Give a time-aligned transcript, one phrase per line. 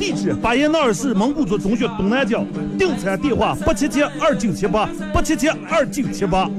[0.00, 2.42] 地址：巴彦淖尔市蒙古族中学东南角。
[2.78, 6.50] 订餐电话：八七七二九七八八七七二九七八。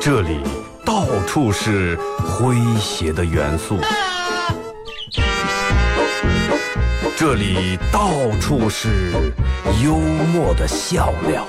[0.00, 0.38] 这里
[0.84, 3.76] 到处是诙谐的元素，
[7.16, 8.08] 这里到
[8.40, 9.10] 处是
[9.82, 9.96] 幽
[10.32, 11.44] 默的笑料，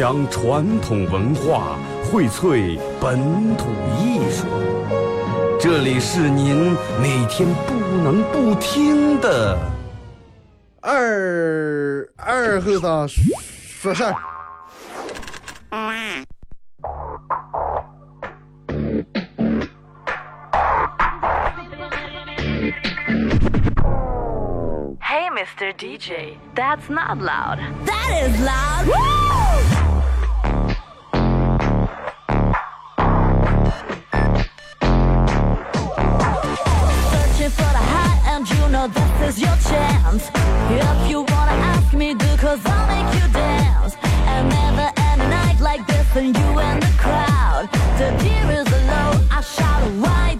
[0.00, 3.66] 扬传统文化，荟萃本土
[3.98, 4.46] 艺术。
[5.60, 9.58] 这里是您每天不能不听的
[10.80, 14.14] 二二后生说事儿。
[25.02, 25.74] Hey, Mr.
[25.76, 27.58] DJ, that's not loud.
[27.84, 29.79] That is loud.
[38.88, 40.30] This is your chance.
[40.70, 43.96] If you wanna ask me, do cause I'll make you dance.
[44.02, 47.68] And never end a night like this and you and the crowd.
[47.98, 50.38] The deer is low, I shout, why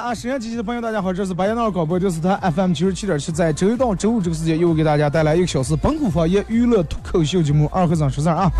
[0.00, 8.50] 啊，沈阳机器的朋友，大家好，这是白羊闹广播电视台 FM 九十七点七，在周一到周五这个时间，又给大家带来一个小时本土方言娱乐脱口秀节目《二和尚说事儿》啊。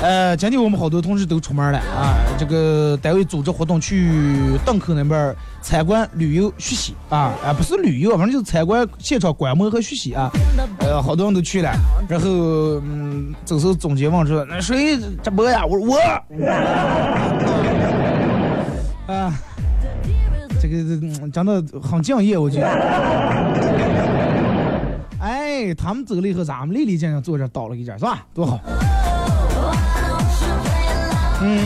[0.00, 10.30] 呃，今天我们好多同事都出门了啊，这个单位组织活动去档口那边参观、旅游、学习啊，啊不是旅游，反正就是参观现场观摩和学习啊。
[10.78, 11.72] 呃，好多人都去了，
[12.06, 12.28] 然后
[12.84, 15.98] 嗯，这时候总结问说：“那谁直播呀？”我说我。
[19.06, 19.32] 啊，
[20.60, 22.66] 这个嗯真的很敬业，我觉得。
[25.20, 28.26] 哎，他们走了以后，咱们历历见见坐这倒了一件，是吧？
[28.34, 28.60] 多好。
[31.40, 31.64] 嗯。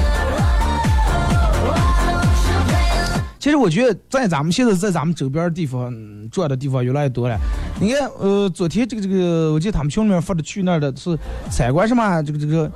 [3.39, 7.39] 其实我觉得，在咱们现在在咱们周边的地方嗯转的地方越来越多了。
[7.81, 11.17] 你看，呃，昨天这个这个，我记得他们群里面发的去那儿的是
[11.49, 12.71] 参观什么这个这个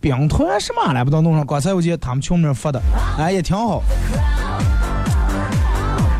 [0.00, 1.46] 兵团什么来不到弄上。
[1.46, 2.80] 刚才我记得他们群里面发的，
[3.18, 3.82] 哎，也挺好。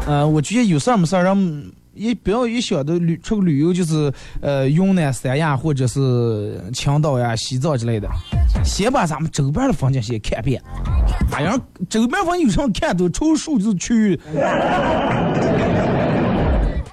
[0.07, 1.63] 呃，我觉得有事儿没事儿，让
[1.95, 8.09] 也不要一想到旅出个旅游就是呃云南、三亚或者是青岛呀、西藏之类的，
[8.65, 10.61] 先把咱们周边的风景先看遍。
[11.33, 11.57] 哎呀，
[11.89, 13.09] 周边风景有什么看的？
[13.11, 14.21] 除了数字区域，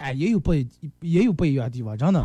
[0.08, 0.66] 哎，也有不一
[1.02, 2.24] 也有不一样的地方，真的。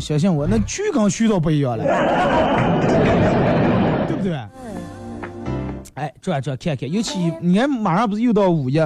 [0.00, 1.84] 相信我，那区跟区都不一样了，
[4.08, 4.36] 对不对？
[5.94, 8.82] 哎，转转看看，尤其你看马上不是又到五一。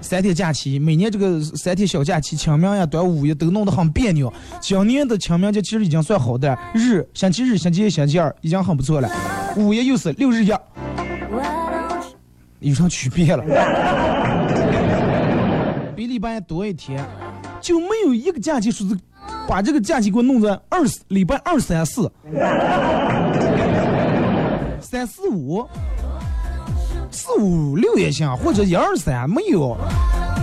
[0.00, 4.32] 三天假期，每年这个三天小假期，清明呀、端午呀都弄得很别扭。
[4.60, 9.10] 今年的清明节其实已经算好的，日星期日、星期一、星期二已经很不错了。
[9.56, 10.52] 五一又是六日一，
[12.60, 13.42] 有啥区别了？
[15.96, 17.04] 比礼拜多一天，
[17.60, 18.96] 就没有一个假期说是
[19.48, 22.10] 把这个假期给我弄在二礼拜二、三、四、
[24.80, 25.66] 三四五。
[27.10, 29.74] 四五六也行，或者一二三没有，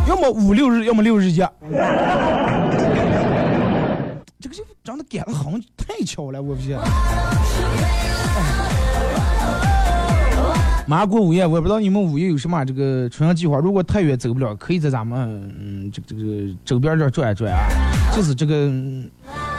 [0.10, 1.38] 要么五六日，要么六日一。
[4.40, 6.76] 这个就长得赶得很，太巧了，我不信。
[10.88, 13.58] 马上过五一，我也不知道你们五一有什么这个出行计划。
[13.58, 17.68] 如果太远走不了，可以在咱们嗯这个这个周边这儿转一转啊。
[18.16, 18.72] 就是这个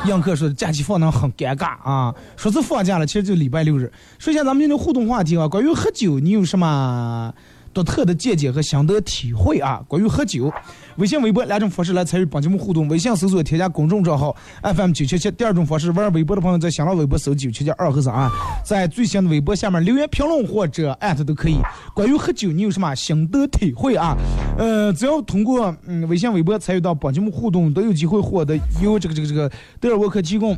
[0.06, 3.92] 杨客说假期放的很尴尬啊，说是放假了，其实就礼拜六日。
[4.19, 7.34] 说一下咱们今天互动话题啊，关于喝酒，你有什么
[7.76, 9.82] 独特的见解和心得体会啊？
[9.87, 10.50] 关于喝酒，
[10.97, 12.88] 微信、微博两种方式来参与本节目互动。
[12.88, 18.32] 微信搜索添加公众账号 FM 九七七，第二种方式玩微博的朋友在新浪微博搜九七七二和尚啊，
[18.65, 21.59] 在最新的微博下面留言评论或者艾特都可以。
[21.95, 24.16] 关于喝酒，你有什么心得体会啊？
[24.56, 30.56] 呃，只要通过嗯微信、微博参与到本节目互动，都有机会获得由这个这个这个德尔沃克提供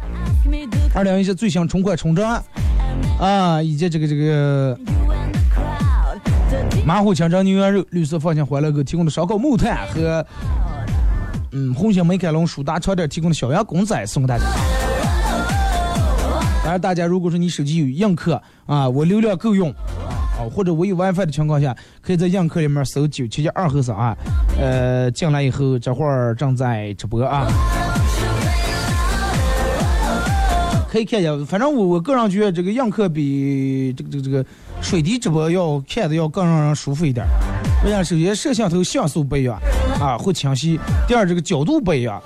[0.95, 2.41] 二零一七最新冲款冲装
[3.19, 4.79] 啊，以及这个这个。
[6.89, 10.25] 马虎清蒸牛羊肉，绿色放心欢乐购提供的烧烤木炭和
[11.53, 14.45] 嗯红星美凯龙舒达床垫提供的小羊公仔送给大家。
[16.63, 24.17] 当然，大家如果说你手机有映客啊，我流量够用啊，或者我有 WiFi 的情况下，可以在映客里面搜九七七二和尚啊，
[24.59, 27.47] 呃，进来以后这会儿正在直播啊。
[30.91, 31.37] 可以看一下。
[31.45, 34.47] 反正我我个人觉得这个映客比这个这个这个
[34.81, 37.31] 水滴直播要看的要更让人舒服一点儿。
[37.85, 38.03] 为啥？
[38.03, 39.61] 首先摄像头像素不一样
[40.01, 42.21] 啊，会清晰；第二，这个角度不一样。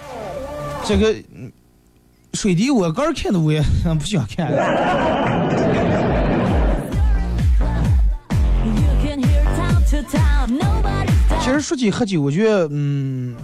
[0.85, 1.51] 这个嗯
[2.35, 3.63] 水滴我个人看的我也
[3.99, 4.51] 不想看。
[11.41, 13.35] 其实说起喝酒，我觉得嗯，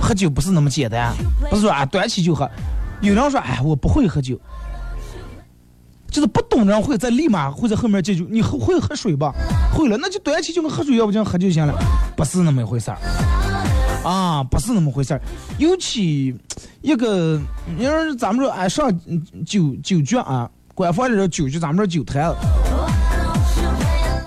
[0.00, 1.14] 喝酒不是那么简单，
[1.48, 2.48] 不是说啊端起就喝。
[3.00, 4.38] 有人说哎我不会喝酒，
[6.10, 9.32] 就是不懂的人会在立马会在后面解决你喝会喝水吧？
[9.72, 11.74] 会了那就端起就跟喝水要不这样喝就行了，
[12.16, 12.98] 不是那么一回事儿。
[14.04, 15.20] 啊，不是那么回事儿。
[15.58, 16.34] 尤其
[16.80, 17.38] 一个，
[17.76, 18.90] 你要是咱们说哎上
[19.44, 22.36] 酒酒局啊，官方的酒局，咱们说酒坛子。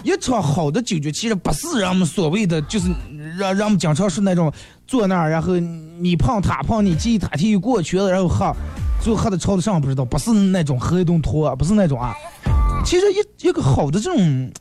[0.04, 2.90] 一场好的酒局，其实不是人们所谓的，就是
[3.38, 4.52] 让让我们经常是那种
[4.88, 8.54] 坐那儿，然后你胖他胖，你记他提过去了，然后喝，
[9.02, 12.14] 最后喝的超的上不知道，不是那种喝一顿脱，不是那种啊。
[12.86, 14.52] 其实一一个好的这种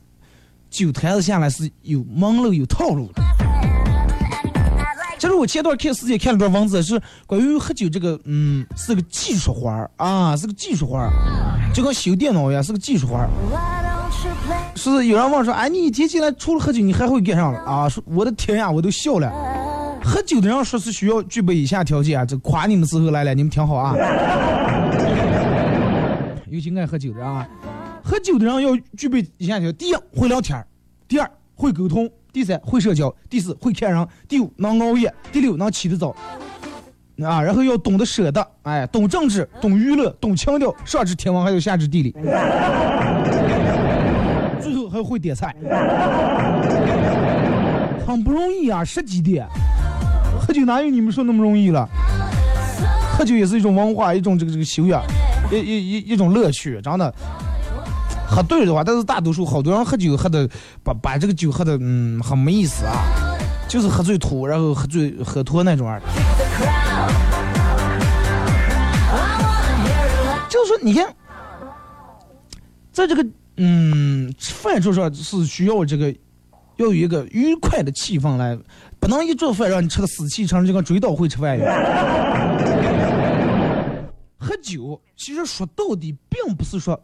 [0.69, 3.21] 酒坛子下来是有门路有套路的。
[5.19, 11.11] 其实我前段看世界看了段文字，是关于喝酒这个，嗯，是个技术活儿啊，是个技术活儿，
[11.71, 13.29] 就跟修电脑一样，是个技术活儿。
[14.75, 17.87] 是有人问说，哎，你一天起来除了喝酒，你还会干啥了啊？
[17.87, 19.31] 说我的天呀，我都笑了。
[20.03, 23.95] 喝酒的人说是需要具备以下条件啊，这夸你们时候来了，你们听好啊。
[26.49, 27.47] 尤其爱喝酒的啊，
[28.03, 30.59] 喝酒的人要具备以下条件：第一，会聊天；
[31.07, 36.15] 第二，会沟通；第三，会社交；第四，会看人；第五，能熬夜；第六，能起得早。
[37.23, 42.11] 啊，然后要懂得舍得，哎，懂政治，懂娱乐，懂情调，上知天文，还有下知地理。
[44.59, 45.55] 最后还会点菜，
[48.05, 48.83] 很不容易啊！
[48.83, 49.47] 十几点，
[50.41, 51.87] 喝酒哪有你们说那么容易了？
[53.15, 55.03] 喝酒也是一种文化，一种这个这个修养，
[55.51, 57.13] 一一一一种乐趣，真的。
[58.27, 60.49] 喝对了的话，但是大多数好多人喝酒喝的
[60.83, 63.03] 把把这个酒喝的嗯很没意思啊，
[63.67, 65.99] 就是喝醉吐，然后喝醉喝脱那种啊。
[70.49, 71.05] 就是说，你看，
[72.91, 73.23] 在这个
[73.57, 76.09] 嗯饭桌上是需要这个
[76.77, 78.57] 要有一个愉快的气氛来，
[79.01, 81.73] 不能一做饭让你吃的死气沉，就跟追悼会吃饭一样。
[84.37, 87.01] 喝酒其实说到底，并不是说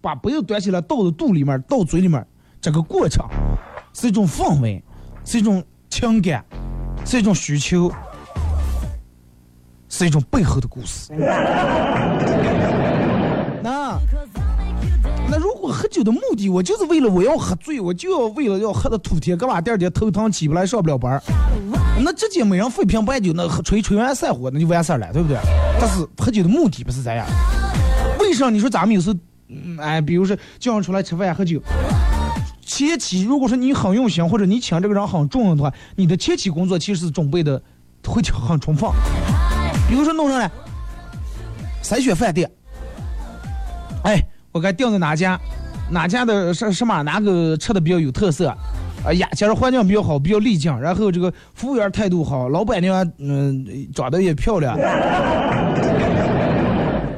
[0.00, 2.24] 把杯子端起来倒到肚里面、倒嘴里面
[2.60, 3.26] 这个过程，
[3.92, 4.82] 是一种氛围，
[5.24, 6.44] 是一种情感，
[7.04, 7.90] 是一种需求，
[9.88, 11.12] 是一种背后的故事。
[15.82, 21.20] 喝酒的目的，我就是为了我要喝醉，我就要为了要喝的吐天，干嘛第二天头疼起不来上不了班
[22.04, 25.36] 那直接每人分瓶白酒，那喝吹吹完散伙，那就完事儿了，对不对？
[25.80, 27.26] 但是喝酒的目的不是这样。
[28.20, 29.18] 为啥你说咱们有时候，
[29.48, 31.60] 嗯，哎，比如说叫人出来吃饭喝酒，
[32.64, 37.60] 前期如果说你很用心，或者你请这个人很重要的话，你的前期工作其实是准备的
[38.06, 38.88] 会很充分。
[39.88, 40.48] 比如说弄上来，
[41.82, 42.48] 筛选饭店，
[44.04, 45.36] 哎，我该定在哪家，
[45.92, 48.48] 哪家的什什么哪个吃的比较有特色，
[49.04, 54.74] 啊呀，假如环境比较好，比较丽江，然后这个服务员态度好，老板娘嗯、长得也漂亮，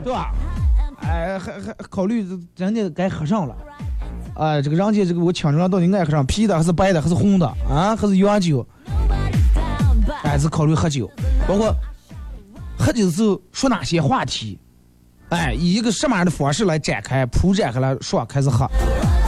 [0.02, 0.32] 对吧？
[1.02, 2.26] 哎，还还考虑
[2.56, 3.54] 人家该喝上了，
[4.34, 8.66] 哎，这个人家这个我请人到底爱喝上啤的还是白的还是红的啊，还是洋酒，
[10.24, 11.08] 哎，是考虑喝酒，
[11.46, 11.72] 包括
[12.76, 14.58] 喝酒的时候说哪些话题，
[15.34, 18.70] 哎，以一个什么样的方式来展开铺展开来说开始喝，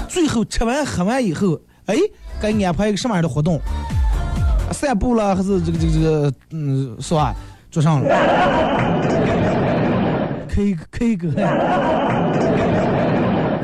[0.09, 1.97] 最后吃完喝完以后，哎，
[2.41, 3.61] 该安排一个什么样的活动？
[4.73, 7.35] 散步了还是这个这个这个嗯是吧？
[7.71, 8.09] 桌上了
[10.49, 11.31] ，K K 歌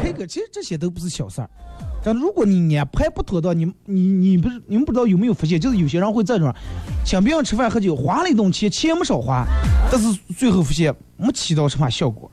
[0.01, 1.49] ，K 歌，其实这些都不是小事儿。
[2.05, 6.53] 但如果你安排不妥当，你你你不是你们不知道有没有发现，就是有些人会这种，
[7.05, 9.47] 请别人吃饭喝酒，花了一顿钱，钱没少花，
[9.91, 12.31] 但是最后发现没起到什么效果，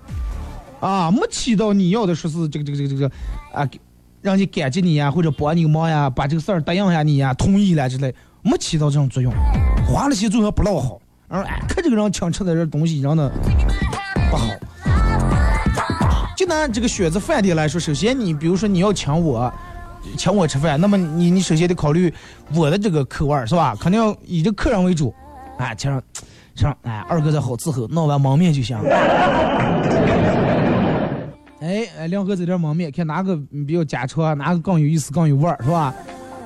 [0.80, 3.12] 啊，没起到你要的说是这个这个这个这个
[3.54, 3.70] 啊，
[4.22, 9.32] 让你感激你呀，或者帮你个忙呀，把这个事儿答应下你呀，同意了之类，没起到这种作用，
[9.88, 13.32] 花了钱最后不落好，然后，看这个人请吃的这东西，让的
[14.32, 14.48] 不好。
[16.40, 19.54] 就拿这个选择饭店来说，首先你比如说你要请我，
[20.16, 22.14] 请我吃饭，那么你你首先得考虑
[22.56, 23.76] 我的这个口味儿是吧？
[23.78, 25.14] 肯定要以这客人为主，
[25.58, 26.02] 哎，请上，
[26.56, 28.78] 请上，哎，二哥再好伺候，弄碗焖面就行。
[31.60, 33.36] 哎哎，亮哥这点焖面，看哪个
[33.68, 35.94] 比较家常，哪个更有意思，更有味儿，是吧？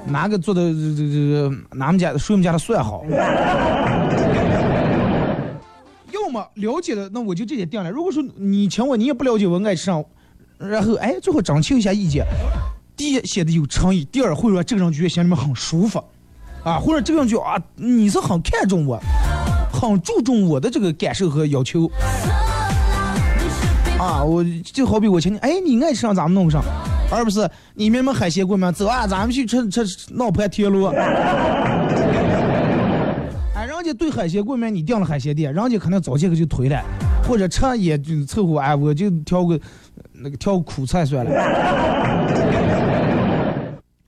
[0.08, 3.04] 哪个做的这这这，俺们家的谁们家的蒜好？
[6.34, 7.90] 么了解的，那我就直接定了。
[7.90, 10.04] 如果说你请我，你也不了解我爱吃啥，
[10.58, 12.26] 然后哎，最后征求一下意见。
[12.98, 16.04] 第一显得有诚意，第二会让这个人觉得心里面很舒服，
[16.64, 19.00] 啊，或者这个人就啊，你是很看重我，
[19.72, 21.90] 很注重我的这个感受和要求。
[24.00, 26.64] 啊，我就好比我请你，哎，你爱吃上咱们弄上，
[27.12, 30.92] 而不是你明明海鲜过吗，走啊，咱们去吃吃闹盘铁路。
[33.84, 36.82] 人家对海鲜过敏你订了海鲜店，人家可能早些个就推了，
[37.28, 39.60] 或者吃也就凑合，哎，我就挑个
[40.14, 41.32] 那个挑个苦菜算了。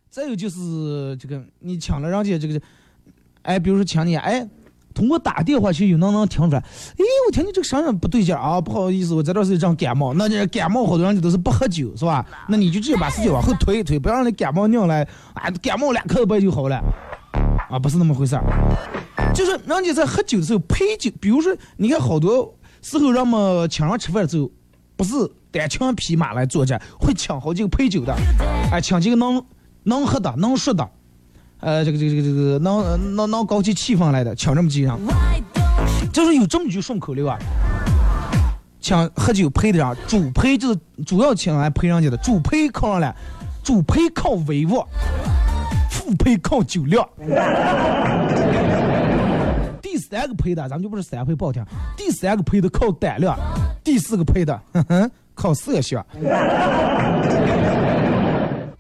[0.10, 2.62] 再有就是这个，你抢了人家这个，
[3.42, 4.48] 哎，比如说抢你，哎。
[4.94, 10.14] 通过打电话去有能能听出来，哎，我听你这个声音不对劲啊，不好意思，我这段时间正感冒。
[10.14, 12.26] 那这感冒好多人都是不喝酒，是吧？
[12.48, 16.82] 那你就直接把事情往后推一推，不要让你感冒拧来，啊，感冒两口不就好了？
[17.70, 18.44] 啊，不是那么回事儿，
[19.36, 24.50] 就是人家在喝酒的时候配酒，比如说你看好多时候人们请人吃饭的时候，
[24.96, 25.14] 不是
[25.52, 28.16] 单枪匹马来作战，会请好几个配酒的，
[28.72, 29.44] 哎，请几个能
[29.84, 30.90] 能喝的、能说的。
[31.60, 34.94] 呃，这个这个这个能能能搞起气氛来的，抢这么几人，
[36.14, 37.38] 就是有这么句顺口溜啊。
[38.80, 43.16] 抢喝酒陪的人，主陪就是主要请来陪人家的，主陪靠上来，
[43.64, 44.88] 主陪靠威望，
[45.90, 47.08] 副陪靠酒量。
[49.96, 51.64] 第三个陪的，咱们就不是三陪不好听，
[51.96, 53.34] 第三个陪的靠胆量，
[53.82, 56.06] 第四个陪的，哼哼，靠色相。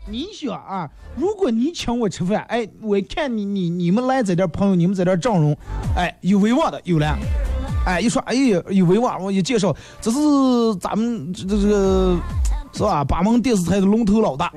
[0.05, 5.55] 你想啊，如果你请我吃饭，哎，我看你你你们来在这点朋友，你们在这阵容，
[5.95, 7.17] 哎，有威望的有了，
[7.85, 10.19] 哎，一说哎呀有威望，我一介绍，这是
[10.81, 12.19] 咱们这这个
[12.73, 13.05] 是吧？
[13.05, 14.51] 八门电视台的龙头老大，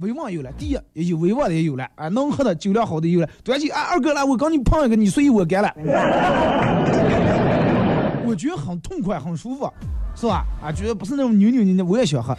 [0.00, 0.78] 威望有了，第一
[1.08, 5.70] 有威望的也有了，啊，能喝的酒量好的有了，端起啊二哥来，我刚你碰一个，你随意我干了，
[8.26, 9.70] 我觉得很痛快，很舒服。
[10.16, 10.44] 是吧？
[10.62, 12.36] 啊，觉得不是那种扭扭捏捏，我也想喝。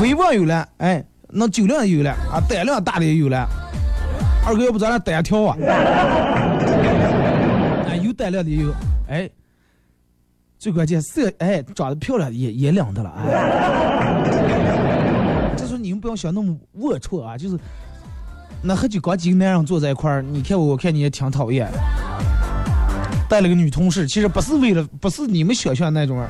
[0.00, 3.48] 威望有了，哎，那酒量也有了，啊，胆量大的也有了。
[4.46, 5.56] 二哥，要不咱俩单挑啊？
[7.88, 8.72] 啊，有胆量的也有，
[9.08, 9.28] 哎，
[10.58, 13.10] 最关键色，哎，长得漂亮也也两的了。
[13.16, 14.39] 哎
[16.00, 17.58] 不要想那么龌龊啊，就是
[18.62, 21.70] 那喝酒搞几个男人坐在一块儿，你看我，我看你也挺讨厌。
[23.28, 26.26] 带了个女同事，其实不是为了，不是你们想象那种。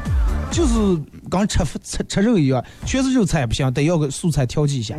[0.50, 0.74] 就是
[1.30, 4.96] 刚吃吃吃肉一样，全是肉菜不行，得要个素菜调剂一下。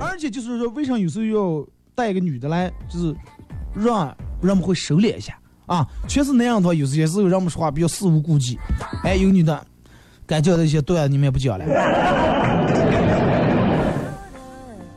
[0.00, 3.12] 而且就是说，为啥有时候要带一个女的来，就是
[3.74, 5.84] 让人们会收敛一下啊？
[6.06, 8.58] 全是那样的话，有些时候人们说话比较肆无忌忌。
[9.02, 9.66] 哎，有女的
[10.30, 11.64] 该教的一些段你们也不讲了。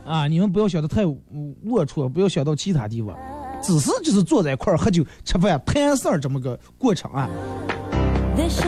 [0.06, 1.16] 啊，你们不要想的太龌
[1.66, 3.16] 龊，不要想到其他地方，
[3.60, 7.28] 只是就是坐在一块儿喝酒吃饭谈事儿这么个过程啊。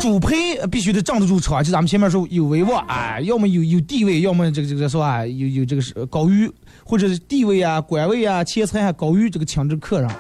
[0.01, 5.25] 主陪必须得站得住场，就咱们前面说有威望啊，要么有有地位，要么这个这个是吧？
[5.25, 6.51] 有有这个是高于
[6.85, 10.11] 或者是地位啊、官位啊、钱财啊高于这个请这客人。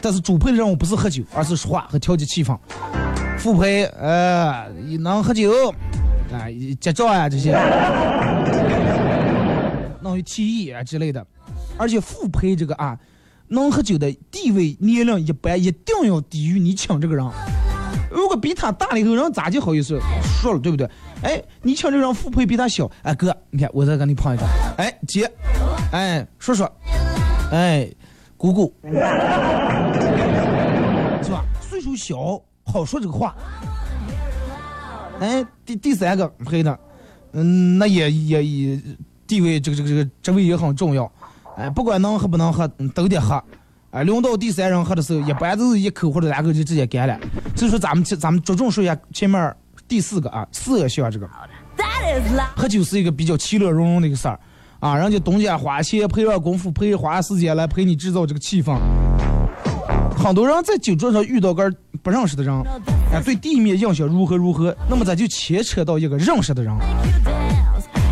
[0.00, 2.56] 但是主陪的任务不是喝酒，而是说话和调节气氛。
[3.38, 4.68] 副陪呃
[5.00, 5.50] 能喝酒
[6.32, 6.44] 啊、
[6.80, 7.52] 结账啊这些，
[10.02, 11.24] 能提议啊之类的。
[11.78, 12.98] 而且副陪这个啊，
[13.48, 17.24] 能喝酒的地位年龄一般，一定要低于你请这个人。
[18.10, 20.90] 如果比他大了以后，人咋就好意思说了，对不对？
[21.22, 25.30] 哎，你请这个人副陪比他小，哎哥，你看我再跟你碰一张，哎姐，
[25.92, 26.66] 哎叔叔，
[27.52, 27.88] 哎
[28.36, 28.74] 姑姑，
[31.22, 31.44] 是吧？
[31.60, 32.40] 岁数小
[32.72, 33.34] 好说这个话。
[35.20, 36.78] 哎，第第三个陪的，
[37.32, 38.80] 嗯，那也也也
[39.26, 41.10] 地位这个这个这个职位也很重要，
[41.56, 43.42] 哎，不管能喝不能喝，都得喝。
[43.90, 47.18] 哎，轮到第三人喝的时候，一般都是一口或者两口就直接干了。
[47.56, 49.54] 所以说，咱们咱们着重说一下前面
[49.88, 51.28] 第四个啊，四个项这个。
[52.54, 54.38] 喝酒是一个比较其乐融融的一个事儿
[54.78, 58.78] 啊，人家东家花钱陪上功夫，陪花时间来陪你制造这个气氛。
[60.16, 62.54] 很多人在酒桌上遇到个不认识的人，
[63.12, 66.74] 哎，对地面印象如何如何，那么咱就牵扯到一个认识的人。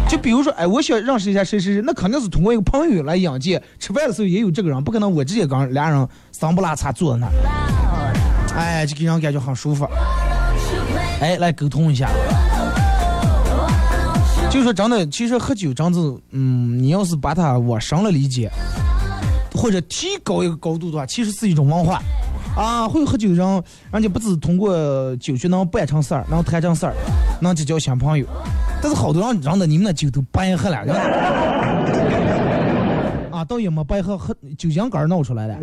[0.08, 3.60] 就比如说，哎，我想认识一下谁谁谁，那肯定是通过一个朋友来引荐。
[3.78, 7.32] 吃饭的时候也有这个人，不可能我直接跟俩人桑不拉碴坐在那儿，
[8.56, 9.84] 哎，就给人感觉很舒服。
[11.20, 12.08] 哎，来沟通一下。
[14.48, 15.98] 就说真的，其实喝酒真的，
[16.30, 18.48] 嗯，你要是把它往深了理解，
[19.54, 22.00] 或者提高一个高度的话，其实是一种文化。
[22.56, 24.74] 啊，会喝酒人，人家不止通过
[25.16, 26.94] 酒局能办成事儿，能谈成事儿，
[27.40, 28.26] 能结交新朋友。
[28.82, 30.78] 但是好多人，让的你们那酒都白喝了，
[33.30, 35.54] 啊，倒也没白喝，喝酒精肝闹出来的。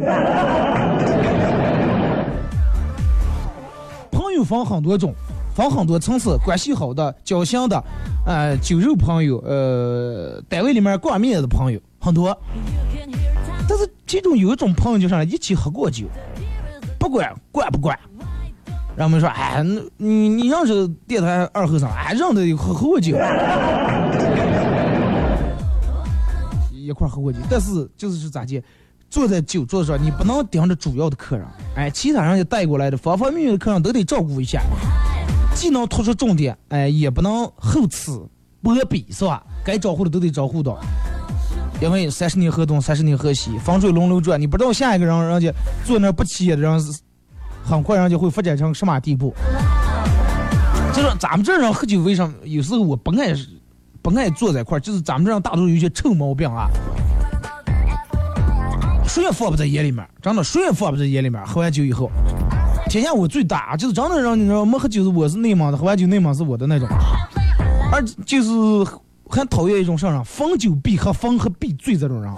[4.12, 5.16] 朋友分很多种，
[5.56, 7.84] 分很多层次，关系好的、交心的，
[8.28, 12.38] 呃，酒肉朋友，呃，单位里面挂面的朋友很多。
[13.68, 16.06] 但是其中有一种朋友就是一起喝过酒，
[17.04, 18.00] 不管管不管，
[18.96, 21.86] 然后我们说，哎，那你你认识电台二后生？
[21.90, 23.18] 哎，认得喝喝过酒，
[26.72, 27.40] 一块喝过酒。
[27.50, 28.64] 但是就是是咋介，
[29.10, 31.46] 坐在酒桌上，你不能盯着主要的客人，
[31.76, 34.62] 哎，其他人也带过来的方方面面的客人都得照顾一下，
[35.54, 38.26] 既能突出重点，哎，也不能厚此
[38.62, 39.44] 薄彼，是吧？
[39.66, 40.80] 该招呼的都得招呼到。
[41.84, 45.52] 因为三十年河东，三十年河西，风水轮流转，你不知道下一个人人家
[45.84, 46.82] 坐那不起眼的人，
[47.62, 49.36] 很快人家会发展成什么地步。
[50.94, 53.34] 就是咱们这人喝酒，为什么有时候我不爱
[54.02, 54.80] 不爱坐在一块儿？
[54.80, 56.70] 就是咱们这人大多数有些臭毛病啊，
[59.06, 61.46] 谁也放不在眼里面，真的谁也放不在眼里面。
[61.46, 62.10] 喝完酒以后，
[62.88, 66.88] 天下我最大，就是真的让你知道没喝酒是我是内蒙的，喝完酒内蒙是我的那种，
[67.92, 68.50] 而就是。
[69.34, 72.32] 很讨厌一种什么人，逢酒必喝，逢喝必醉这种人。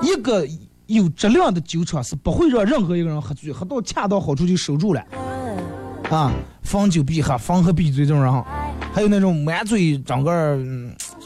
[0.00, 0.46] 一个
[0.86, 5.02] 有质量的酒厂是不会让任何一个人喝醉，喝到恰到好处就收住了。
[6.08, 8.44] 啊，逢酒必喝，逢喝必醉这种人，
[8.92, 10.56] 还有那种满嘴整个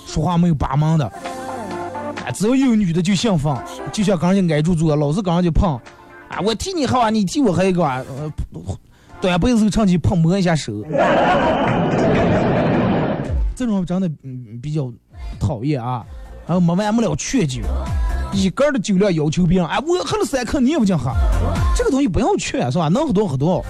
[0.07, 1.13] 说话没有把门的，
[2.33, 3.55] 只要有女的就兴奋，
[3.93, 5.79] 就像刚人家挨住坐，老是刚人家碰，
[6.31, 8.33] 啊，我替你喝啊，你替我喝一个，呃，
[9.21, 10.73] 端杯子趁机碰摸一下手。
[13.61, 14.91] 这种真的嗯比较
[15.39, 16.03] 讨厌啊，
[16.47, 17.61] 然后没完没了劝酒，
[18.33, 21.13] 一根的酒量要求别人，哎，我喝了三克，你也不想喝，
[21.77, 22.89] 这个东西不要劝是吧？
[22.89, 23.63] 能喝多喝多，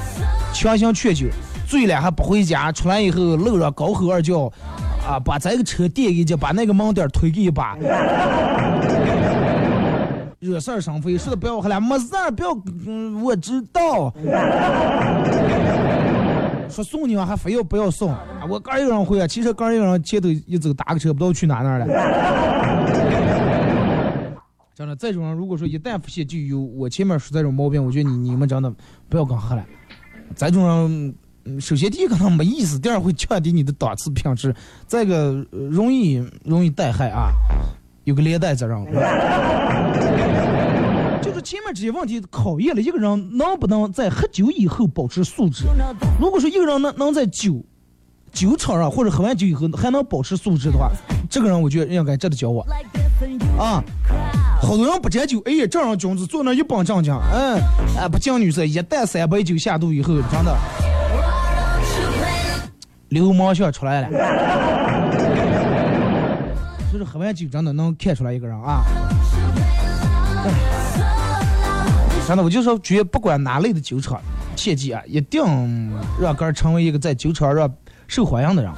[0.54, 1.26] 强行劝酒，
[1.66, 4.44] 醉了还不回家，出来以后路上高吼二叫，
[5.04, 7.76] 啊，把这个车点一脚，把那个门点推给一把，
[10.38, 12.56] 惹事儿生非，说的不要喝了，没事儿，不要，
[12.86, 14.14] 嗯，我知道。
[16.70, 18.14] 说送你啊，还非要不要送？
[18.48, 21.86] 我刚一个人回啊，其实刚一个人前头一走打个车，不知道去哪哪了。
[24.74, 28.72] 真的，这种人如果说一旦发现就有我前面说这种毛病，我觉得你你们真的
[29.10, 29.62] 不要跟喝了。
[30.34, 30.66] 这种
[31.44, 34.54] 人，首先第一个他没意思，第二会降低你的档次品质，
[34.86, 37.30] 再一个容易容易带害啊，
[38.04, 38.78] 有个连带责任。
[41.40, 45.64] 前面这些问题考验了一个人能不能在喝酒以后保持素质。
[46.20, 47.62] 如果说一个人能能在酒
[48.32, 50.90] 酒场上或者喝完酒以后还能保持素质的话，
[51.28, 52.66] 这个人我觉得应该值得交往。
[53.58, 53.82] 啊，
[54.62, 57.60] 好多人不沾酒，哎呀，这样君子坐那一帮正经，嗯，
[57.98, 60.56] 哎，不敬女色，一旦三杯酒下肚以后，真的
[63.08, 64.10] 流氓相出来了。
[66.92, 68.82] 就是喝完酒真的能看出来一个人啊。
[72.30, 74.20] 真的，我就说，绝不管哪类的酒厂，
[74.54, 75.42] 切记啊，一定
[76.20, 77.68] 让哥成为一个在酒厂上
[78.06, 78.70] 受欢迎的人，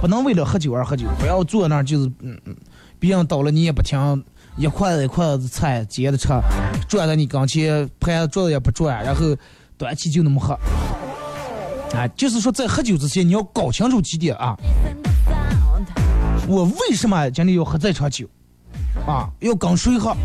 [0.00, 2.56] 不能为了喝酒而喝酒，不要坐那儿就是嗯嗯，
[3.00, 4.24] 别人倒了你也不听，
[4.56, 6.28] 一筷子一筷子菜接着吃，
[6.88, 9.36] 转在你跟前盘子桌子也不转，然后
[9.76, 10.54] 端起就那么喝。
[11.92, 14.56] 啊，就是说在喝酒之前你要搞清楚几点啊，
[16.46, 18.28] 我为什么今天要喝这场酒？
[19.08, 20.16] 啊，要跟谁喝？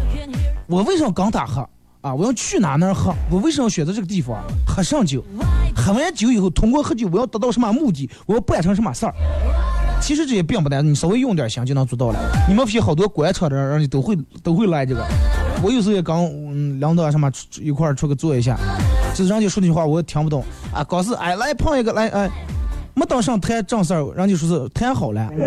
[0.67, 1.67] 我为什么跟他喝？
[2.01, 2.13] 啊！
[2.13, 3.13] 我要去哪哪喝？
[3.29, 5.23] 我为什么要选择这个地方喝上酒？
[5.75, 8.09] 喝完酒以后，通过喝酒，我要达到什么目的？
[8.25, 9.13] 我要办成什么事儿？
[10.01, 12.19] 其实这些并不难，你稍微用点心就能做到了。
[12.47, 15.05] 你们批好多官场的人，人家都会都会来这个。
[15.63, 18.57] 我有时候也刚嗯领导什么一块儿出去坐一下，
[19.13, 20.83] 就是人家说那句话我也听不懂啊。
[20.83, 22.27] 刚是哎来碰一个来哎，
[22.95, 25.29] 没当上谈正事儿，人家说是谈好了，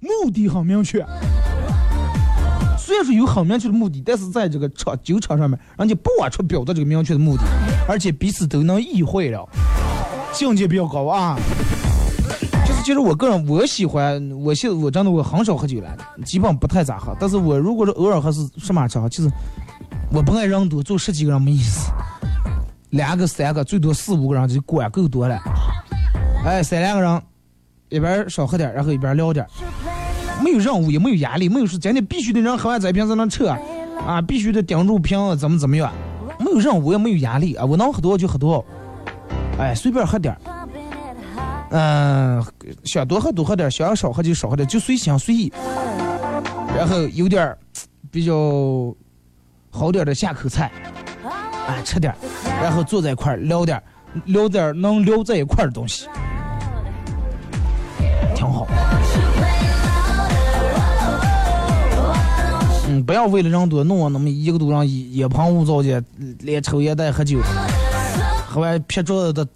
[0.00, 1.04] 目的很明确。
[2.96, 7.42] 虽然说有很明确的目的，但是在这个场酒场上面，人家不往出表达这个明确的目的，
[7.86, 9.46] 而且彼此都能意会了，
[10.32, 11.36] 境界比较高啊。
[12.66, 17.14] 就是其实我个人我喜欢，我现我真的我很少喝酒了，基本不太咋喝。
[17.20, 19.30] 但是我如果是偶尔喝是什么场合，就是
[20.10, 21.90] 我不爱人多，坐十几个人没意思，
[22.88, 25.38] 两个三个最多四五个人就管够多了。
[26.46, 27.22] 哎，三两个人，
[27.90, 29.46] 一边少喝点，然后一边聊点。
[30.42, 33.48] 没有任务，也没有压力，没有说今天必须得让喝完这瓶才能撤，
[34.06, 35.90] 啊，必须得盯住瓶怎么怎么样，
[36.38, 38.64] 没有任务也没有压力啊，我能喝多就喝多少，
[39.62, 40.40] 哎，随便喝点儿，
[41.70, 42.44] 嗯，
[42.84, 45.52] 想多喝多喝点儿，想少喝就少喝点，就随心随意，
[46.76, 47.56] 然后有点
[48.10, 48.94] 比较
[49.70, 50.70] 好点的下口菜，
[51.66, 52.14] 哎，吃点，
[52.62, 53.82] 然后坐在一块聊点，
[54.26, 56.06] 聊点能聊在一块的东西，
[58.34, 58.66] 挺好。
[62.88, 66.04] 嗯，不要为了人多弄啊，那么一个多人一一旁屋灶间，
[66.40, 67.38] 连抽烟带喝酒，
[68.46, 69.46] 喝完撇桌子的，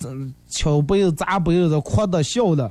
[0.48, 2.68] 敲杯子砸杯子的，哭的笑的，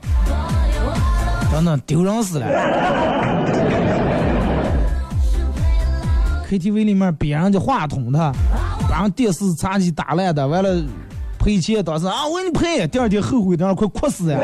[1.51, 2.45] 真的丢人死了。
[6.49, 8.33] KTV 里面别人家话筒的，
[8.89, 10.83] 把人电视茶几打烂的，完了
[11.37, 14.39] 赔钱，当时啊我给你赔，第二天后悔，的快哭死呀！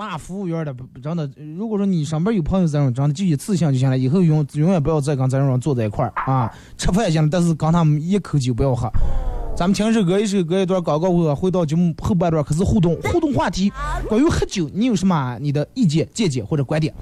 [0.00, 1.30] 骂服务员的，不真的。
[1.58, 6.50] 如果说你上边有朋友这种，真的就一次性就行了，以后永永远不要再跟这种人坐在一块儿啊。
[6.78, 8.90] 吃饭行了，但是跟他们一口酒不要喝。
[9.54, 13.70] 咱们听首歌，一首歌一段广告后，回到节目后半段开始互动，互动话题，
[14.08, 16.94] 关于喝酒，你有什么你的意见、见解或者观点？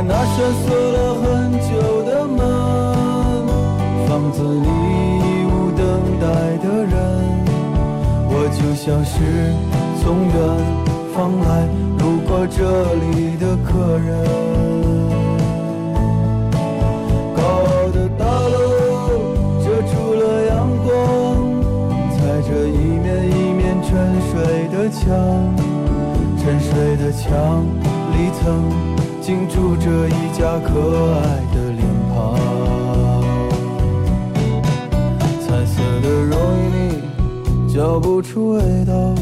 [0.00, 0.34] 开那扇
[0.64, 1.68] 锁了很久
[2.04, 2.40] 的门，
[4.08, 5.84] 房子里已无等
[6.18, 6.24] 待
[6.56, 6.96] 的人，
[8.30, 9.12] 我就像是
[10.00, 10.34] 从远
[11.12, 12.58] 方来路过这
[12.94, 14.08] 里的客人。
[17.36, 18.56] 高傲的大楼
[19.60, 20.50] 遮住了阳
[20.82, 20.88] 光，
[22.16, 22.16] 踩
[22.48, 23.92] 着一面一面沉
[24.30, 24.32] 睡
[24.72, 25.04] 的墙，
[26.38, 27.28] 沉睡的墙
[28.14, 28.48] 里曾
[29.30, 31.20] 经住着一家可爱
[31.54, 32.34] 的脸庞。
[35.40, 39.14] 彩色的容易里嚼不出味道，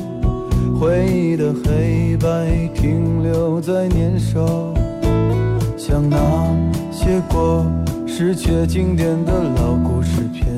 [0.81, 2.27] 回忆的黑白
[2.75, 4.41] 停留在年少。
[5.77, 6.17] 像那
[6.91, 7.67] 些过
[8.07, 10.49] 时却经典的老故事片。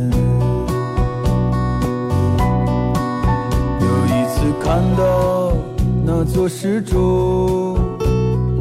[3.80, 5.52] 有一次看到
[6.04, 7.76] 那座石柱，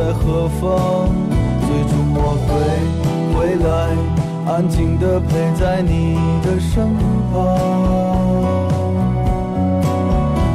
[0.00, 1.12] 在何方。
[1.60, 2.50] 最终我会
[3.34, 3.68] 回来，
[4.50, 5.28] 安静地陪
[5.60, 6.96] 在你的身
[7.30, 7.36] 旁。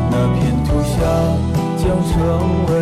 [0.09, 0.97] 那片土下
[1.77, 2.13] 将成
[2.69, 2.73] 为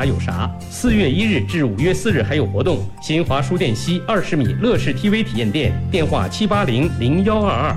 [0.00, 0.50] 还有啥？
[0.70, 2.78] 四月一日至五月四日还有活动。
[3.02, 7.76] 新华书店西二十米乐视 TV 体验店，电话七八零零幺二二。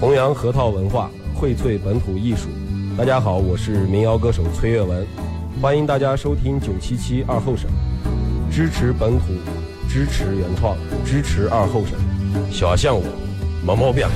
[0.00, 2.48] 弘扬核桃文化，荟萃本土艺术。
[2.98, 5.06] 大家好，我是民谣歌手崔月文，
[5.62, 7.70] 欢迎大家收听九七七二后生，
[8.50, 9.26] 支持本土，
[9.88, 11.96] 支持原创，支持二后生。
[12.50, 13.04] 小像我，
[13.64, 14.06] 没毛病。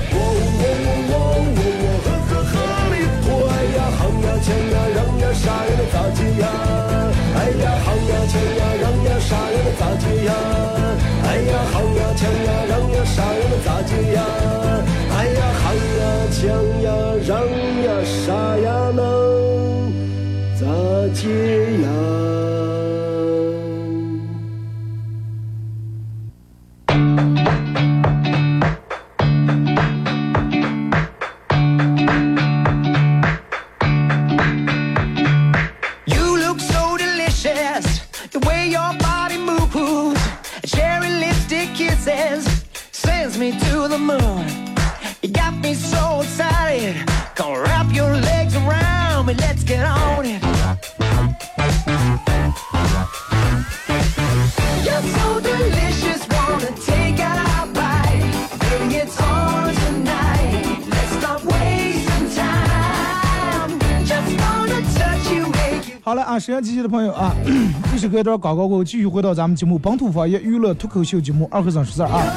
[16.39, 17.08] 抢呀，让呀，
[66.09, 67.35] 好了啊，沈阳机器的朋友啊，
[67.93, 72.33] 一首歌一段广告过后，继续回到咱们节目本土方言娱乐脱口秀节目二和尚说事儿啊。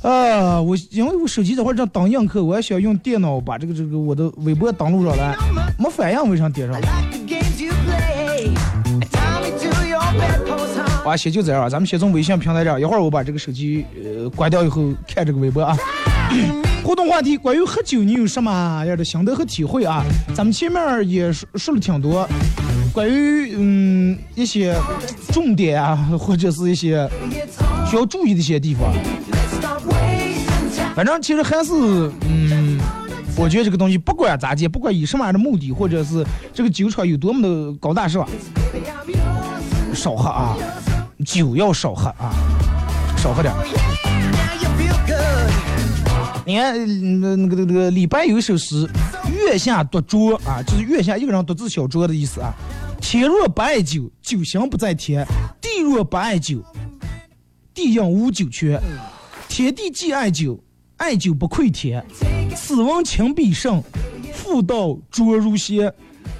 [0.00, 5.36] 啊，我因为我手机这会儿正当映客，我也想用电脑把这个这个我的微博登录上来，
[5.78, 6.80] 没反应，为啥点上？
[11.04, 15.76] 啊，先就这样，咱们先从微信平台这儿，一会儿我把这个手机呃关掉以后看这个微博啊。
[16.82, 20.02] 互动话题：关于喝酒，你有什么样的心得和体会啊？
[20.34, 22.26] 咱们前面也说说了挺多，
[22.96, 24.74] 关于嗯一些
[25.30, 27.06] 重点啊，或者是一些
[27.90, 28.90] 需要注意的一些地方。
[30.94, 31.74] 反正其实还是
[32.26, 32.80] 嗯，
[33.36, 38.26] 我觉得这个东西不管咋地，不管以什么样的目的，或者是这个酒厂有多么的高大上，
[39.92, 40.56] 少喝啊，
[41.22, 42.32] 酒要少喝啊，
[43.18, 43.52] 少喝点。
[46.46, 48.88] 你看，那那个那个李白有一首诗
[49.30, 52.54] ，“月下独酌”啊，就是月下一个人独自小酌的意思啊。
[53.00, 55.24] 天若不爱酒，酒香不在天；
[55.60, 56.62] 地若不爱酒，
[57.72, 58.80] 地应无酒泉。
[59.48, 60.62] 天地既爱酒，
[60.96, 62.04] 爱酒不愧天。
[62.54, 63.82] 此文情必胜，
[64.34, 65.92] 妇道浊如仙。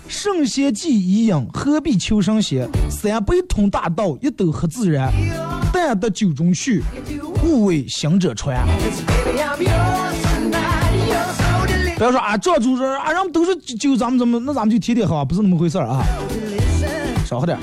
[0.09, 2.69] 圣贤既已饮，何必求神仙？
[2.91, 5.13] 三杯通大道，一斗合自然。
[5.73, 6.83] 但得酒中趣，
[7.45, 8.67] 勿为行者传。
[11.97, 16.05] 不要说啊，这主说啊，人们都是酒咱们怎么，那咱们就天天喝，不是那么回事儿啊，
[17.25, 17.63] 少喝点儿，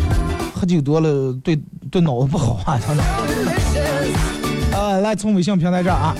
[0.56, 1.56] 喝酒多了对
[1.91, 3.04] 对脑子不好啊，真的。
[4.76, 6.15] 啊，来从微信平台这儿啊，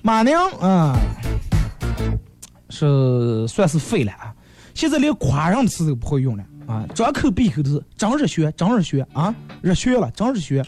[0.00, 0.96] 马娘啊，
[2.70, 4.32] 是算是废了啊，
[4.74, 10.64] 现在连夸人的词都不会用了啊，张口闭口都是张热血，张热血啊，热血了，张热血。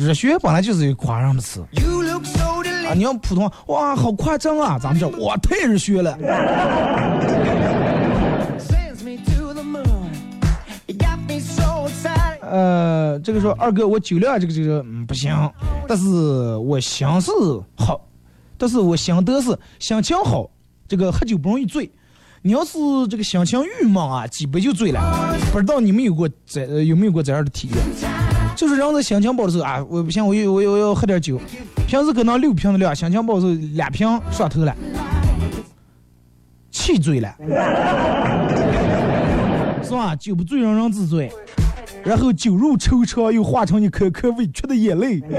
[0.00, 1.60] 热血本来就是一个夸张的词
[2.88, 4.78] 啊，你要普通话，哇，好夸张啊！
[4.78, 6.16] 咱们这哇太热血了.
[12.40, 15.32] 呃，这个说二哥，我酒量这个这个嗯不行，
[15.86, 16.08] 但是
[16.56, 17.30] 我心是
[17.76, 18.00] 好，
[18.56, 20.50] 但是我心得是心情好，
[20.88, 21.88] 这个喝酒不容易醉。
[22.42, 22.78] 你要是
[23.10, 25.00] 这个心情郁闷啊，几杯就醉了。
[25.52, 28.19] 不知道你们有过这、呃有没有过这样的体验？
[28.60, 31.40] 就是人在心情不好的时候啊，我不行，我又我又我要喝点酒，
[31.86, 34.76] 平时可能六瓶的量，心情不好的时候两瓶上头了，
[36.70, 37.34] 气醉了，
[39.82, 40.14] 是吧？
[40.14, 41.32] 酒不醉人人自醉。
[42.04, 45.22] 然后酒入愁肠，又化成一颗颗委屈的眼泪。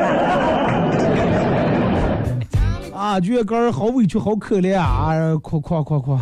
[2.92, 5.14] 啊，觉得个儿好委屈，好可怜啊！
[5.44, 6.18] 哭哭哭哭。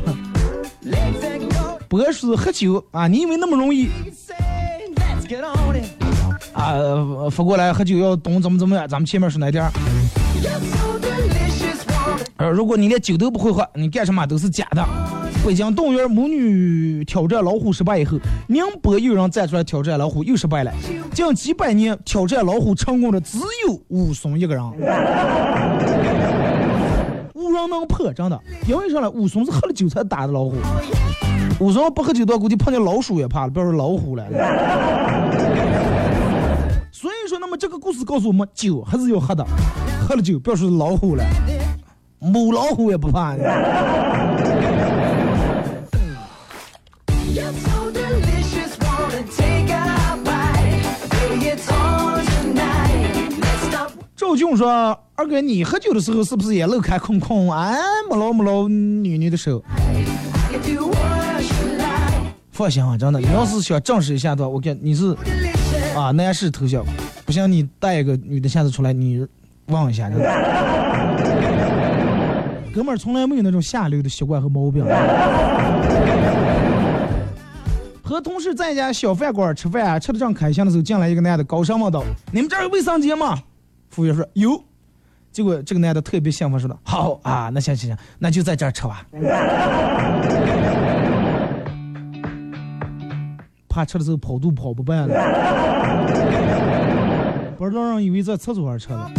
[1.88, 3.88] 博士喝酒啊，你以为那么容易
[6.54, 6.74] 啊？
[6.74, 8.88] 呃反过来喝酒要懂怎么怎么样？
[8.88, 9.72] 咱们前面说哪点儿？
[12.38, 14.86] 呃，如果你连酒都不会喝，你干什么都是假的。
[15.46, 20.72] 北京动物园母女挑战老虎失败以后，宁波有人站出来挑战老虎，又失败了。
[21.14, 24.64] 近几百年挑战老虎成功的只有武松一个人，
[27.34, 28.40] 无人能破，真的。
[28.68, 29.10] 因为啥呢？
[29.10, 30.56] 武松是喝了酒才打的老虎，
[31.60, 34.26] 武松不喝酒的话，估计碰见老鼠也怕了，不要说老虎了。
[37.60, 39.46] 这个故事告诉我们，酒还是要喝的，
[40.08, 41.26] 喝了酒不要说是老虎了，
[42.20, 43.36] 母老虎也不怕。
[54.16, 54.70] 赵俊说
[55.16, 57.52] ：“二哥，你喝酒的时候是不是也漏开空空？
[57.52, 59.62] 哎，摸捞摸捞女女的手。
[62.52, 65.16] 放心啊，真的，你要是想证实一下的话，我跟你是
[65.96, 66.84] 啊男士头像，
[67.26, 69.26] 不行你带一个女的下次出来，你
[69.68, 70.10] 望一下，
[72.74, 74.86] 哥们儿从来没有那种下流的习惯和毛病。
[78.04, 83.38] 和同事在一家小饭馆吃饭，吃的正开心的时候，进来一个男的，高声问道：“你们这儿有卫生间吗？”
[83.90, 84.64] 服务员说：“有。”
[85.32, 89.06] 结果这个男的特别兴奋说道：“好啊，那行行行，那就在这儿吃吧。
[93.70, 95.14] ”怕吃的时候跑肚跑不办了，
[97.70, 99.12] 不知道让以为在厕所上吃的。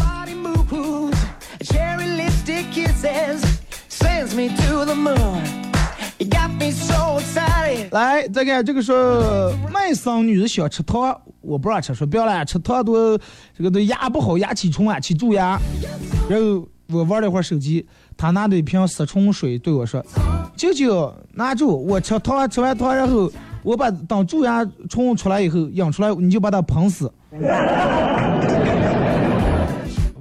[7.93, 13.17] 来，再看这个说卖桑女的想吃糖，我不让吃，说不要了，吃糖多
[13.57, 15.57] 这个对牙不好，牙起虫啊，起蛀牙。
[16.29, 17.87] 然后我玩了一会儿手机，
[18.17, 20.05] 他拿着一瓶杀虫水对我说
[20.57, 23.31] ：“舅舅，拿住，我吃糖，吃完糖，然后
[23.63, 27.13] 我把当蛀牙虫出来以后养出来，你就把它喷死。”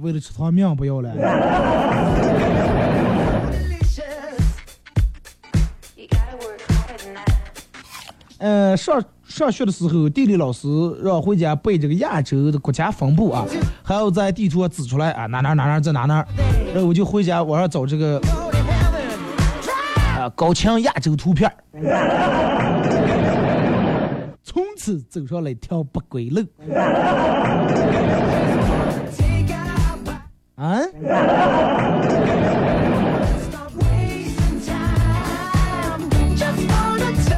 [0.00, 1.10] 为了吃糖命不要了。
[8.38, 10.66] 呃，上上学的时候，地理老师
[11.02, 13.44] 让回家背这个亚洲的国家分布啊，
[13.82, 16.26] 还要在地图上指出来啊，哪哪哪哪在哪哪，
[16.72, 18.18] 然后我就回家我要找这个
[20.16, 21.54] 啊高清亚洲图片儿，
[24.42, 26.42] 从此走上了一条不归路。
[30.60, 30.76] 啊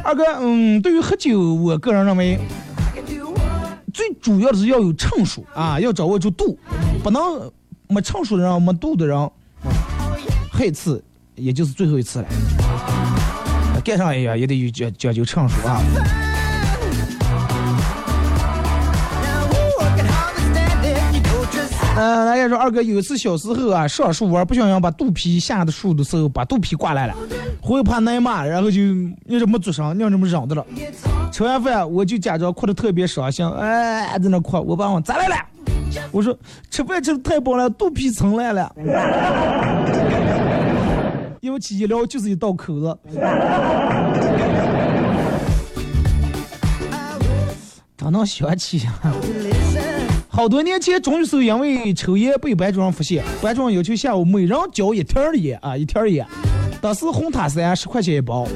[0.03, 2.37] 二哥，嗯，对于喝酒，我个人认为
[3.93, 6.59] 最主要的是要有成熟啊，要掌握住度，
[7.01, 7.49] 不能
[7.87, 9.17] 没成熟的人、没度的人，
[10.51, 11.01] 喝一次
[11.35, 12.27] 也就是最后一次了。
[13.85, 15.81] 干上也也得有讲讲究成熟啊。
[21.93, 27.15] Know just 嗯，来说二哥有一次小时候啊上树玩，不小心把肚皮下的树的时候把肚皮刮烂了，
[27.61, 30.65] 后怕挨骂，然后就你这么做声，你这么嚷的了。
[31.31, 35.35] 吃完饭我就假装哭的特别伤心，哎，在那哭，我爸问咋来了？
[36.11, 36.35] 我说
[36.71, 38.75] 吃饭吃的太饱了，肚皮撑烂了。
[41.41, 42.97] 因为起医疗就是一道口子。
[47.97, 49.13] 咋能想起啊？
[50.35, 56.25] 好多年前，终于是因为抽烟被班主任发现，班主任要求下午每人交一条儿烟啊，一条烟。
[56.81, 58.47] 当时红塔山十块钱一包，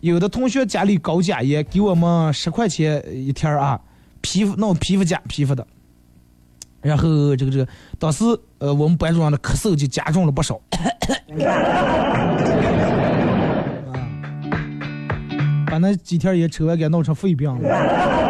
[0.00, 3.80] 有的同学家里搞假烟，给我们十块钱一条啊，
[4.20, 5.66] 皮肤弄皮肤假皮肤的。
[6.80, 7.66] 然后这个这个，
[7.98, 8.24] 当时
[8.58, 10.60] 呃我们班主任的咳嗽就加重了不少。
[15.66, 18.23] 把那几条烟抽完给弄成肺病了。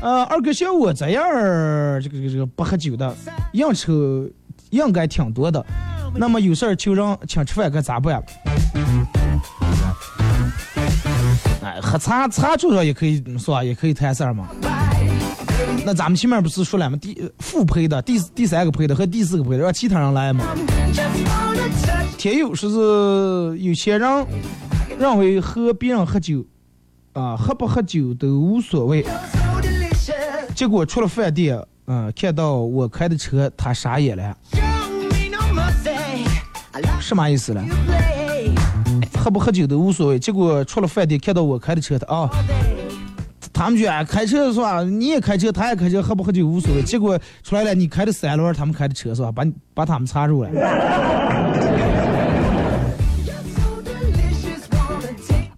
[0.00, 3.14] 呃，二哥像我这样儿，这个这个这个不喝酒的，
[3.52, 3.92] 应酬
[4.70, 5.64] 应该挺多的。
[6.14, 8.22] 那么有事儿求人请吃饭该咋办？
[11.62, 13.62] 哎，喝茶茶桌上也可以是吧？
[13.62, 14.48] 也可以谈事儿嘛。
[15.84, 16.96] 那咱们前面不是说了吗？
[17.00, 20.44] 第副陪的，第第三个陪的和第四个陪的，让其他人来嘛。
[22.16, 24.26] 天友说是有些人
[24.98, 26.44] 认为和别人喝酒，
[27.12, 29.04] 啊，喝不喝酒都无所谓。
[30.58, 34.36] 结果出了饭店，嗯、看到我开的车，他傻眼了，
[36.98, 37.64] 什么意思了？
[39.16, 40.18] 喝不喝酒都无所谓。
[40.18, 42.28] 结果出了饭店，看到我开的车，他啊，
[43.52, 44.82] 他们家开车是吧？
[44.82, 46.82] 你也开车，他也开车，喝不喝酒无所谓。
[46.82, 49.30] 结果出来了，你开的三轮，他们开的车是吧？
[49.30, 50.50] 把你把他们插住了。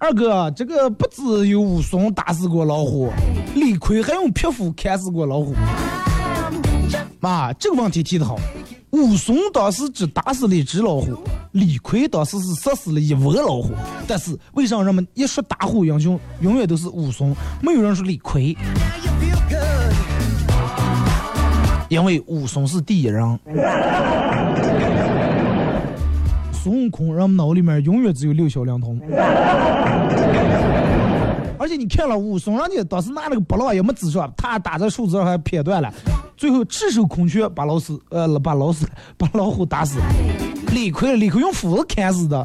[0.01, 3.13] 二哥，这个不只有武松打死过老虎，
[3.55, 5.55] 李逵还用皮肤砍死过老虎。
[7.21, 8.39] 妈，这个问题提得好。
[8.93, 11.13] 武松当时只打死了一只老虎，
[11.53, 13.75] 李逵当时是杀死了一窝老虎。
[14.09, 18.57] 但是为啥人们一说打虎英雄，永远都是武松，没有人说李逵？
[21.91, 23.39] 因为武松是第一人。
[26.63, 28.99] 孙悟空人们脑里面永远只有六小龄童。
[31.59, 35.93] 而且你看了武松，人家当时拿那个拨浪也没指上，他打在树枝上还撇断了，
[36.37, 38.87] 最后赤手空拳把老师呃把老师
[39.19, 40.01] 把老虎打死，
[40.73, 42.43] 理亏了，理亏用斧子砍死的，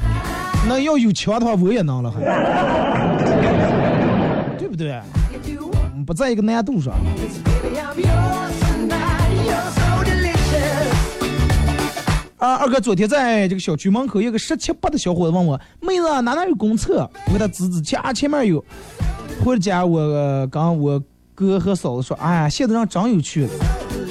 [0.67, 2.19] 那要有枪的话我也能了还，
[4.59, 4.99] 对不对？
[6.05, 6.93] 不在一个难度上。
[12.45, 17.09] 啊，二哥，昨天在这个小区门口，有个十七八的小伙子问我，妹子哪哪有公厕？
[17.25, 18.63] 我给他指指，家前面有。
[19.43, 21.01] 回家我刚我
[21.33, 23.49] 哥和嫂子说，哎呀，现在人真有趣了，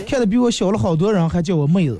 [0.08, 1.96] 看的比我小了好多人，还叫我妹子。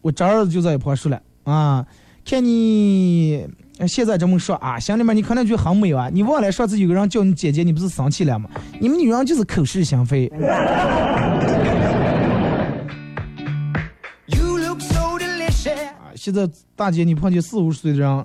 [0.00, 1.84] 我侄儿子就在一旁说了，啊，
[2.24, 3.46] 看你
[3.86, 8.48] 现在这么说啊，心里面你可能觉得很美啊，你忘了上次有个人叫你姐姐，你不是生气了吗？
[8.80, 10.32] 你们女人就是口是心非。
[16.18, 18.24] 现在大姐你碰见四五十岁的人，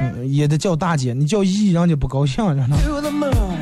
[0.00, 3.58] 嗯也得叫大姐，你叫姨人家不高兴，知道吗？To the moon.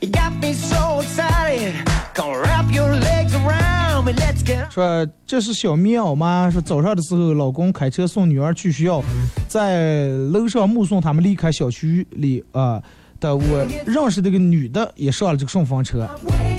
[0.00, 1.72] You got me so excited.
[2.14, 4.12] Gonna wrap your legs around me.
[4.12, 6.50] Let's get 说这是小棉袄吗？
[6.50, 9.02] 说早上的时候，老公开车送女儿去学校，
[9.48, 12.82] 在楼上目送他们离开小区里啊、
[13.20, 16.08] 的，我认识这个女的也上了这个顺风车。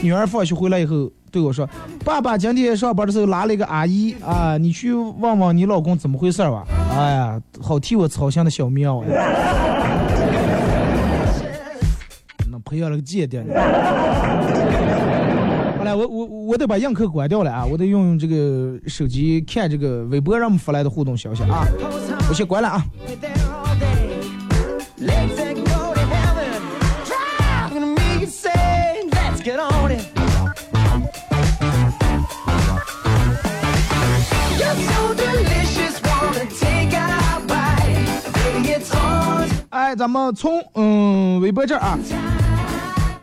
[0.02, 1.68] 女儿放学回来以后对我说
[2.06, 9.10] ：“爸爸今天上班的时候拉了一个阿姨啊，你去问问你老公怎么回事吧。”哎呀，好替我操心的小棉袄呀！
[12.52, 13.46] 那培养了个姐弟呢。
[15.78, 21.66] 后来我我我得把映客关掉了啊，我得用这个手机看这个微博上面发来的互动消息啊，
[22.30, 22.86] 我先关了啊。
[39.70, 42.00] 哎，咱们从嗯微博这儿啊，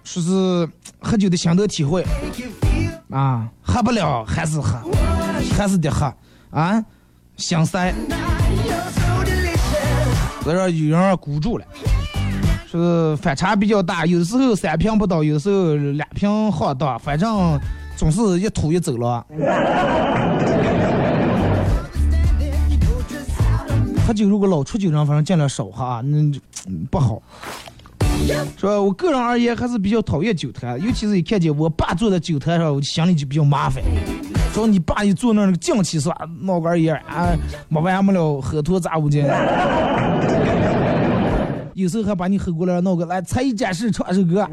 [0.04, 0.68] 说是
[1.00, 2.04] 喝酒的心得体会
[3.10, 4.78] 啊，喝不了还是喝，
[5.56, 6.12] 还是得喝
[6.50, 6.84] 啊，
[7.36, 7.94] 心塞。
[10.44, 11.64] 这儿有人鼓住了，
[12.70, 17.58] 说是反差比较大，有时候三瓶不到，有时候两瓶好倒，反正
[17.96, 19.24] 总是一吐一走了。
[24.06, 26.18] 喝酒如果老出酒人，反正尽量少哈，那
[26.68, 27.22] 嗯不好。
[28.56, 33.82] 说我个人而言还是比较讨厌酒坛，尤其是一看见我爸坐在酒坛上，我心里就比较麻烦。
[34.52, 36.16] 说你爸一坐那那个犟气是吧？
[36.42, 37.34] 脑瓜眼儿啊，
[37.68, 39.24] 没完没了，喝脱咋不进？
[41.72, 44.46] 有时候还把你吼过来闹个来才艺展示唱首歌。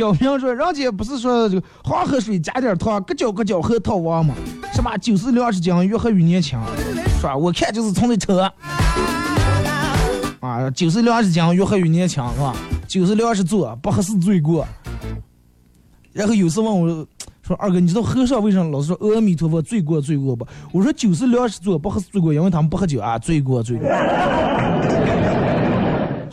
[0.00, 4.34] 小明说：“人家不是说这个黄河水加点糖，咯搅咯搅喝套王吗？
[4.72, 6.58] 什么酒是粮食精，越喝越年轻，
[7.18, 7.36] 是吧？
[7.36, 8.50] 我看就是从那扯。
[10.40, 12.56] 啊，酒是粮食精，越喝越年轻，是吧？
[12.88, 14.66] 酒是粮食做，不喝是罪过。
[16.14, 17.06] 然后有时问我
[17.42, 23.86] 说：“二哥，你知道和尚为什么老是说阿弥陀佛罪过罪过不？”我说：“酒是粮食做，不喝是罪过，因为他们不喝酒啊，罪过罪过。”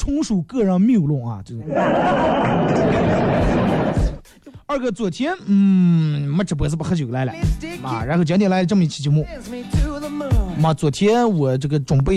[0.08, 1.64] 纯属个人谬论啊，这个。
[4.66, 7.34] 二哥昨天嗯没直播是不喝酒来了
[7.84, 9.28] 啊，然后今天来这么一期节目。
[10.58, 12.16] 妈，昨天我这个准备，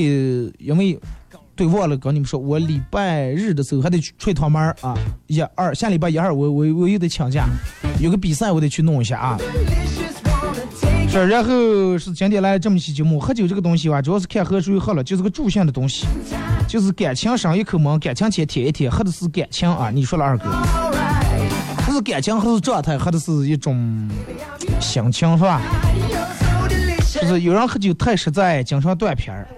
[0.59, 0.97] 因为
[1.57, 7.49] 对忘了跟你们说，我礼拜日的时候还得去吹趟门儿啊，一二下礼拜一二我我我又得请假，
[8.01, 9.37] 有个比赛我得去弄一下啊。
[11.13, 16.07] 这，然后是今天来这么些节目，喝酒这个东西吧，主要是看喝谁喝了，就是个助兴的东西，
[16.69, 19.91] 就是感情上一口闷，感情浅舔一舔，喝的是感情啊。
[19.91, 20.45] 你说了二哥，
[21.85, 24.09] 不是感情，喝是状态，喝的是一种
[24.79, 25.61] 心情，是吧？
[27.21, 29.49] 就是有人喝酒太实在，经常断片儿。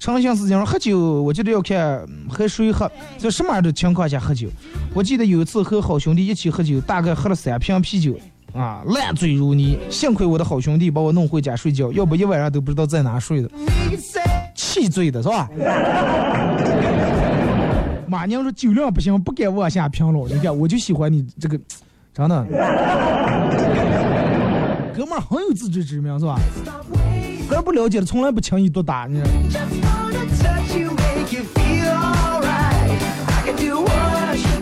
[0.00, 1.78] 成心是这样，喝酒我觉得要看
[2.08, 4.48] 嗯和谁喝，在什么样的情况下喝酒。
[4.92, 8.18] 我记得有一次和好兄弟一起喝酒，大概喝了三瓶啤酒，
[8.56, 9.78] 啊，烂醉如泥。
[9.90, 13.50] 幸亏我的好兄弟把我弄回家睡觉，要不一晚上都不知道在哪睡的，
[14.54, 15.48] 气醉的是吧？
[18.08, 20.32] 马娘说酒量不行，不敢往下评论。
[20.32, 21.58] 你看，我就喜欢你这个，
[22.14, 22.44] 真的，
[24.96, 26.38] 哥们儿很有自知之明是吧？
[27.48, 29.20] 哥不了解的，从来不轻易多打你。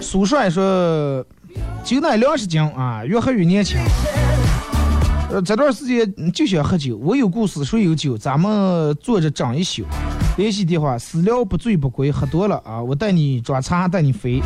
[0.01, 1.25] 苏帅说，
[1.85, 3.79] 酒乃粮食精啊，越喝越年轻。
[5.31, 9.85] 呃，这段时间就想喝酒，我有故事，谁有酒，咱们坐着整一宿。
[10.39, 14.41] 联系电话：私聊不醉不归，喝多了啊，我带你抓茶，带你飞。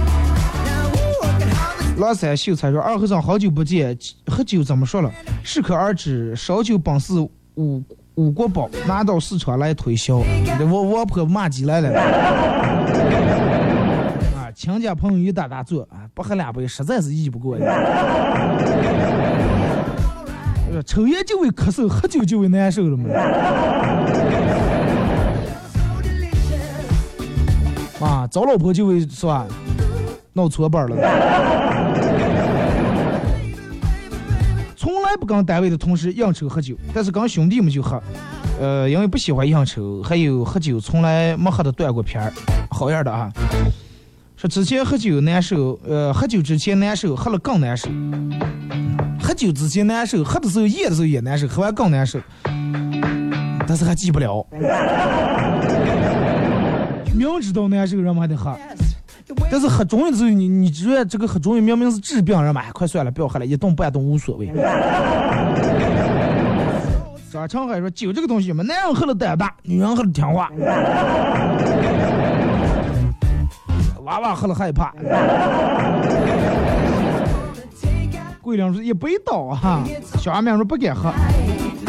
[1.99, 5.09] 老三秀才说：“二和尚好久不见，喝酒怎么说了？
[5.45, 7.15] 适可而止，烧酒本是
[7.55, 7.83] 五
[8.17, 10.17] 五国宝，拿到市场来推销。
[10.71, 12.99] 我我婆骂起来了。
[14.55, 17.65] 亲家朋友一打大坐啊，不喝两杯实在是意不过呀。
[20.85, 23.09] 抽烟就会咳嗽，喝酒就会难受了嘛。
[28.01, 29.47] 啊，找老婆就会是吧，
[30.33, 30.97] 闹错班了。
[34.77, 38.03] 从来不跟单位的同事应酬喝酒，但是跟兄弟们就喝。
[38.61, 42.33] 呃，因为不喜欢应酬，还有喝酒从来没喝的断过片儿，
[42.71, 43.33] 好样的啊！
[44.39, 47.89] 说之前喝酒难受，呃，喝酒之前难受，喝了更难受。
[49.21, 52.21] 喝酒之前难受，喝的时候咽的时候也难受，喝完更难受。
[53.67, 54.47] 但是还戒不了，
[57.13, 58.57] 明知道难受，人们还得喝。
[59.51, 64.47] 但是喝中药的时候，你你觉得这个喝中药明明是治病，人们哎，快算了，不要喝了，一顿半顿无所谓。
[67.33, 70.51] 张长海说：“酒这个东西嘛，男人喝了胆大，女人喝了听话，
[74.09, 74.91] 娃娃喝了害怕。”
[78.41, 79.85] 桂林说：“一杯倒哈。”
[80.19, 81.13] 小阿妹说：“不敢喝。”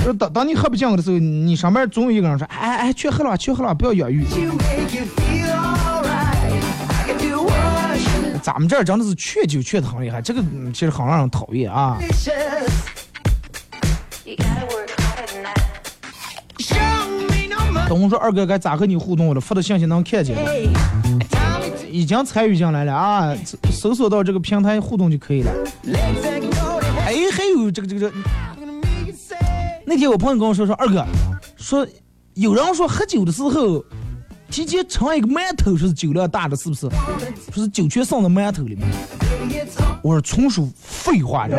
[0.03, 4.25] 说当当你喝不进的时候，你上面总有一个人说：“哎哎，去喝了吧，去喝了吧，不要越狱。”
[8.41, 10.43] 咱们这儿真的是劝酒劝的很厉害，这个
[10.73, 11.97] 其实很让人讨厌啊。
[17.87, 19.27] 等我说二哥该咋和你互动？
[19.27, 20.41] 我的发的信息能看见吗？
[21.91, 23.35] 已经参与进来了啊，
[23.71, 25.51] 搜索到这个平台互动就可以了。
[27.05, 28.13] 哎，还有这个这个这个，
[29.85, 31.05] 那天我朋友跟我说说二哥，
[31.57, 31.87] 说
[32.35, 33.83] 有人说喝酒的时候。
[34.51, 36.89] 提前盛一个馒头，说是酒量大的，是不是？
[37.53, 38.87] 说是酒全送到馒头里面。
[40.01, 41.55] 我说纯属废话，这。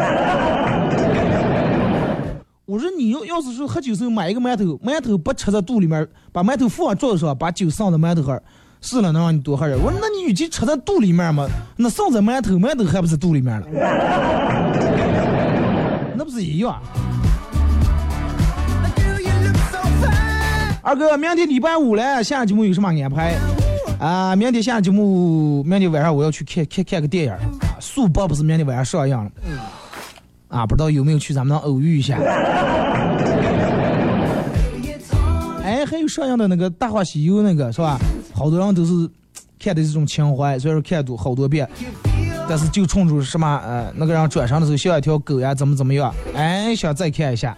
[2.67, 8.43] 我说你要要是说喝酒时候买一个馒头，馒头不吃在肚里面，把馒头放桌子上，把酒送到馒头上，
[8.81, 9.79] 是了能让你多喝点。
[9.79, 13.67] 我说那你与其吃在肚里面嘛，那送在馒头，馒头还不是肚里面了？
[16.17, 16.81] 那不是一样？
[20.83, 23.35] 二哥，明天礼拜五了，下节目有什么安排？
[23.99, 27.35] 啊，明天下节目，明天晚上我要去看看看个电影。
[27.81, 29.31] 速播不是明天晚上上映了？
[30.49, 32.17] 啊，不知道有没有去，咱们能偶遇一下。
[35.63, 37.99] 哎，还有上映的那个《大话西游》那个是吧？
[38.41, 38.93] 好多人都是
[39.59, 41.69] 看的这种情怀，虽然说看多好多遍，
[42.49, 46.11] 但是就冲着什么呃那个人转身的时候像一条狗呀，怎么怎么样？
[46.35, 47.55] 哎，想再看一下。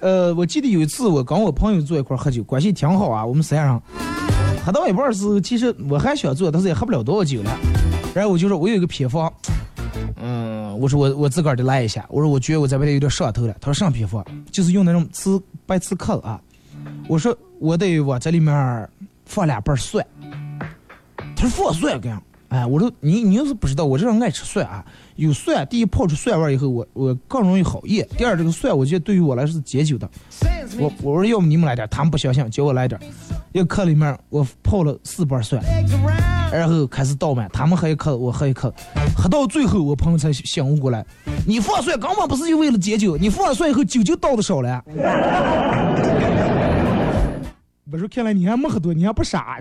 [0.00, 3.24] 呃，我记得有一次我跟我朋友坐一块喝酒，关系挺好啊。
[3.24, 3.80] 我们三人
[4.66, 7.56] 喝到一半时候，其实我还想坐，但是也喝不了多少酒了。
[8.12, 9.32] 然后我就说，我有一个偏方，
[10.16, 10.47] 嗯，
[10.78, 12.06] 我说我我自个儿得来一下。
[12.08, 13.56] 我说我觉得我在外头有点上头了。
[13.60, 16.40] 他说上皮肤，就是用那种刺白刺客啊。
[17.08, 18.88] 我说我得往这里面
[19.26, 20.06] 放两瓣蒜。
[21.36, 22.22] 他说放蒜干？
[22.48, 24.82] 哎，我说你你要是不知道，我这人爱吃蒜啊。
[25.16, 28.08] 有蒜，第一泡出蒜味以后，我我更容易好咽。
[28.16, 30.08] 第二，这个蒜我觉得对于我来说是解酒的。
[30.78, 32.98] 我我说要么你们来点，他们不相信，叫我来点。
[33.52, 35.62] 一个壳里面我泡了四瓣蒜，
[36.50, 38.72] 然后开始倒满，他们喝一口，我喝一口，
[39.16, 41.04] 喝到最后我朋友才醒悟过来，
[41.46, 44.82] 你放蒜根本不是就为了解酒，你放了蒜以后酒就倒的少了。
[47.90, 49.58] 我说看来你还没喝多，你还不傻。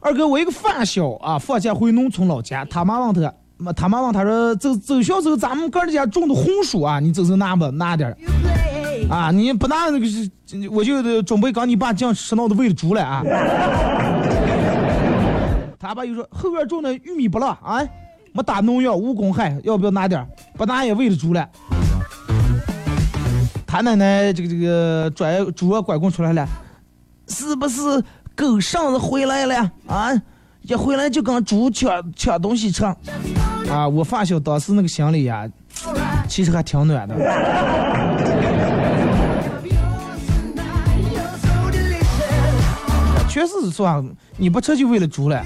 [0.00, 8.16] 二哥，我一个发小啊，放假回农村老家，他妈问他，妈他妈问他说，走走小时候，咱们哥儿家种的红薯啊，你走走拿不拿点儿？
[9.08, 10.06] 啊，你不拿那个，
[10.70, 13.22] 我就准备跟你爸讲吃闹的喂了猪了啊。
[15.78, 17.80] 他爸又说，后院种的玉米不辣啊，
[18.32, 20.26] 没打农药，无公害，要不要拿点儿？
[20.56, 21.48] 不拿也喂了猪了。
[23.66, 26.46] 他奶奶这个这个拽猪拐棍出来了，
[27.28, 28.02] 是不是？
[28.36, 30.10] 狗剩子回来了啊！
[30.66, 32.86] 一回来就跟猪抢抢东西吃
[33.68, 33.86] 啊！
[33.86, 35.46] 我发小当时那个心里呀，
[36.26, 37.14] 其实还挺暖的。
[43.28, 44.02] 确实是说，
[44.38, 45.42] 你不吃就为了猪了，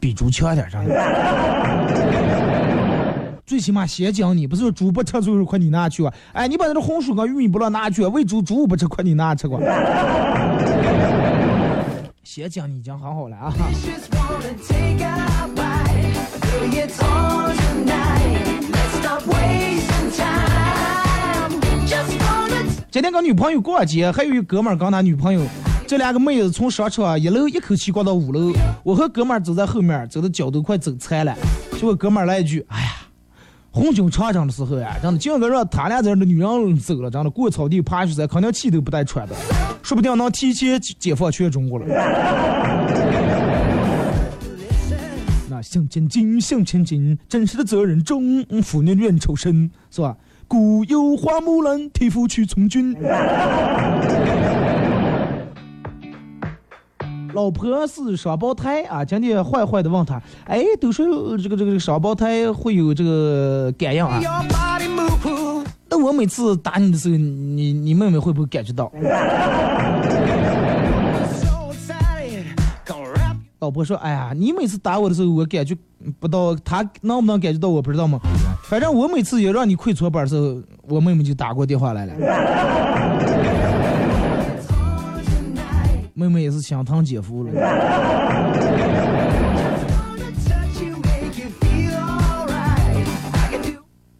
[0.00, 0.96] 比猪强点真的。
[3.44, 6.14] 最起码先讲你，不是说猪不吃，最后快你拿去啊！
[6.32, 9.60] 哎，你把那个红薯跟玉米不让拿去，喂猪猪不吃，快你拿吃过。
[12.28, 13.54] 先讲你讲很好了啊！
[22.90, 25.40] 今天跟女朋友逛街，还有一哥们儿跟他女朋友
[25.86, 28.52] 这两个妹子从商场一楼一口气逛到五楼，
[28.82, 31.32] 我和哥们儿走在后面，走的脚都快走残了。
[31.74, 32.88] 结果哥们儿来一句：“哎呀，
[33.76, 39.34] 红军长征的时候呀，真的竟个让他俩这样的女人走了，真的过草地爬雪山，肯定气都不带喘的，
[39.82, 41.84] 说不定能提前解放全中国了。
[45.50, 50.16] ”那向前进，向前进，真实的责任重，妇女愿抽身，是吧？
[50.48, 52.96] 故有花木兰替父去从军。
[57.36, 64.18] 老婆是双胞胎啊，今天坏坏的问他，哎，都说这个这个双胞胎会有这个感应啊。
[65.90, 68.90] 那我每次打你的时候，你你妹妹会不会感觉到？
[73.58, 75.76] 老婆说，哎呀，你每次打我的时候，我感觉
[76.18, 78.18] 不到，他能不能感觉到我不知道吗？
[78.64, 80.56] 反正我每次也让你跪搓板的时候，
[80.88, 82.14] 我妹妹就打过电话来了。
[86.18, 87.52] 妹妹也是心疼姐夫了。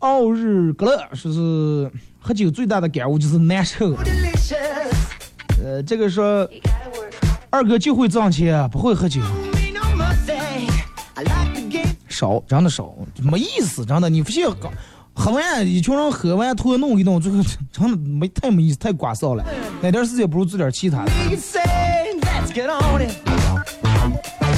[0.01, 1.91] 奥日格勒说是
[2.21, 3.97] 喝酒最大的感悟就是难受。
[5.65, 6.47] 呃，这个说
[7.49, 9.23] 二哥就会挣钱，不会喝酒。
[12.11, 14.11] 少，真的少，没意思，真的。
[14.11, 14.47] 你不信，
[15.15, 17.43] 喝完一群人喝完，头弄一弄，最后
[17.73, 19.43] 真的没太没意思，太刮臊了。
[19.81, 21.13] 那点时间不如做点其他的。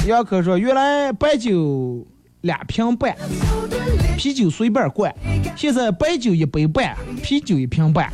[0.07, 2.07] 杨科说，原来白酒
[2.41, 3.13] 两瓶半，
[4.17, 5.13] 啤酒随便灌，
[5.55, 8.09] 现在白酒一杯半，啤酒一瓶半。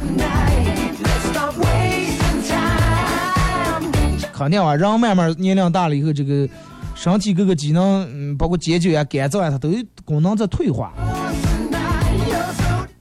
[4.33, 6.49] 肯定啊，人慢慢年龄大了以后，这个
[6.95, 9.69] 身体各个机能，嗯，包括解酒呀、肝脏呀，它都
[10.03, 10.91] 功能在退化。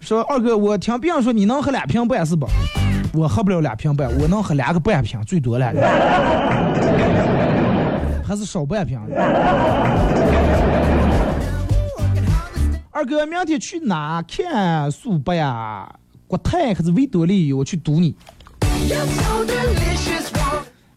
[0.01, 2.47] 说二哥，我听别人说你能喝两瓶半是不？
[3.15, 5.73] 我喝不了两瓶半，我能喝两个半瓶最多了，
[8.27, 9.01] 还是少半瓶。
[12.91, 15.89] 二哥，明天去哪看苏北呀？
[16.27, 17.53] 国泰还是维多利？
[17.53, 18.17] 我去堵你。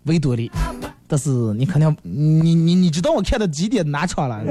[0.05, 0.51] 维多利，
[1.07, 4.41] 但是你肯定，你你你知道我看的几点哪场了？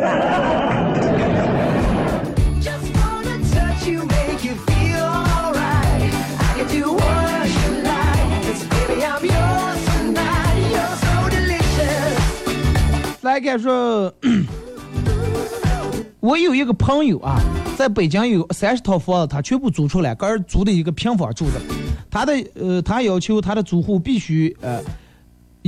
[13.26, 14.14] 来看说，
[16.20, 17.40] 我有一个朋友啊，
[17.76, 21.60] 在北京有三十套房子，他全部租出来，个人租的一个平房住的。
[22.08, 24.80] 他的呃，他要求他的租户必须呃。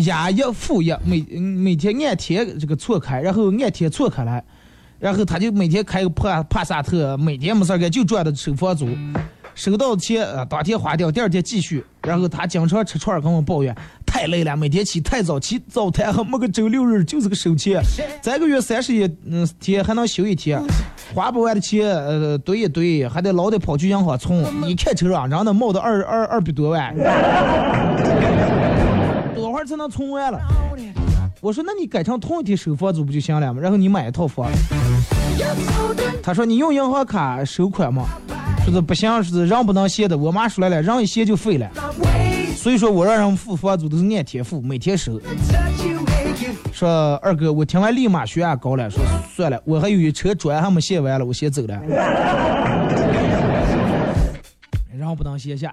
[0.07, 4.45] 押一付一，每每天按天这个错开，然后按天错开来，
[5.01, 8.87] 然后他就每天开个帕帕萨特，每天没事干就赚的收房租，
[9.57, 11.85] 收到钱啊当天花掉，第二天继续。
[12.03, 13.75] 然后他经常吃串跟我抱怨，
[14.19, 17.81] 太累了，每天起太早，起早贪黑，没个周六日就是个收钱，
[18.21, 20.61] 这个月三十一嗯天还能休一天，
[21.15, 26.93] 花不完的钱呃堆一堆，还得老得跑去银行存，你看车上让他冒的二二二百多万。
[29.37, 30.41] 多会儿才能存完了？
[31.41, 33.61] 我说，那你改成同一天收房租不就行了吗？
[33.61, 34.51] 然后你买一套房。
[36.21, 38.03] 他说你用银行卡收款吗？
[38.65, 40.19] 说是不行，说是人不能闲的。
[40.19, 41.71] 我妈说来了，人一闲就废了。
[42.59, 45.21] 所以说我让人付房租都是按天付，每天收。
[46.73, 48.91] 说二哥，我听完立马血压高了。
[48.91, 49.01] 说
[49.33, 51.81] 算了，我还有一车砖还没卸完了，我先走了。
[54.99, 55.73] 然后不能歇下。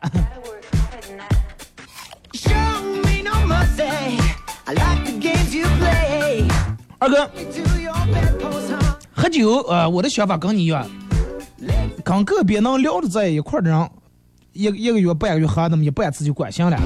[7.00, 7.28] 二哥，
[9.12, 10.88] 喝酒，呃，我的想法跟你一样，
[12.04, 13.90] 跟个别能聊得在一块的人，
[14.56, 16.80] 一一个月半个月喝那么一半次就管行了，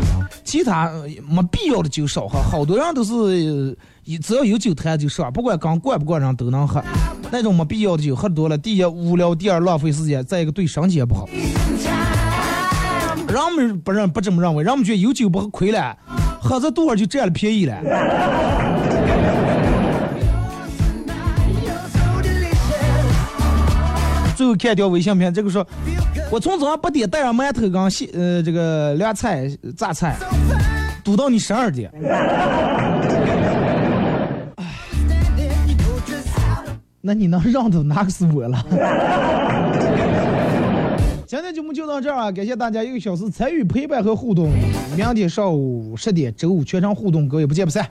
[0.43, 0.91] 其他
[1.27, 2.39] 没必要的酒少喝。
[2.41, 3.77] 好多人都是
[4.21, 6.83] 只要有酒坛就上，不管刚惯不惯人都能喝。
[7.31, 11.29] 那种没必要的酒喝多了，第一无聊，第二浪费时间，再一个对身体也不好。
[13.27, 15.95] 人们不认不这么认为，人们觉得有酒不喝亏了。
[16.41, 17.75] 喝着多少就占了便宜了。
[24.39, 25.67] 最后看条微信片，这个说，
[26.31, 30.15] 我从早上八点带上馒头跟西呃这个凉菜榨菜，
[31.03, 31.91] 堵到你十二点。
[37.01, 38.65] 那你能让的哪个是我了？
[41.27, 42.31] 今天节目就到这儿啊！
[42.31, 44.49] 感谢大家一个小时参与陪伴和互动。
[44.95, 47.85] 明天上午十点，周五全场互动，各位不见不散。